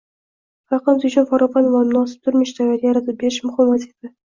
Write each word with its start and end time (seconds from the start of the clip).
Xalqimiz 0.73 1.05
uchun 1.11 1.29
farovon 1.35 1.69
va 1.75 1.85
munosib 1.91 2.25
turmush 2.25 2.59
sharoiti 2.59 2.93
yaratib 2.93 3.25
berish 3.25 3.43
muhim 3.51 3.75
vazifa 3.77 4.17